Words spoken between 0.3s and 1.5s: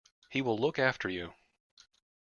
He will look after you.